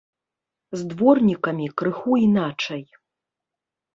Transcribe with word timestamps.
З 0.79 0.85
дворнікамі 0.93 1.67
крыху 1.81 2.11
іначай. 2.27 2.83